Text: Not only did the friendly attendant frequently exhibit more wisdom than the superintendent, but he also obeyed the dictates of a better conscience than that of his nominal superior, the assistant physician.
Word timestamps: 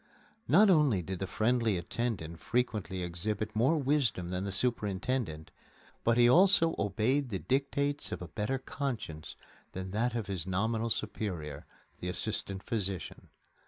Not 0.47 0.71
only 0.71 1.03
did 1.03 1.19
the 1.19 1.27
friendly 1.27 1.77
attendant 1.77 2.39
frequently 2.39 3.03
exhibit 3.03 3.55
more 3.55 3.77
wisdom 3.77 4.31
than 4.31 4.45
the 4.45 4.51
superintendent, 4.51 5.51
but 6.03 6.17
he 6.17 6.27
also 6.27 6.73
obeyed 6.79 7.29
the 7.29 7.37
dictates 7.37 8.11
of 8.11 8.19
a 8.19 8.27
better 8.27 8.57
conscience 8.57 9.35
than 9.73 9.91
that 9.91 10.15
of 10.15 10.25
his 10.25 10.47
nominal 10.47 10.89
superior, 10.89 11.67
the 11.99 12.09
assistant 12.09 12.63
physician. 12.63 13.29